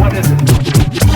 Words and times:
What 0.00 0.14
is 0.14 0.30
it? 0.30 1.09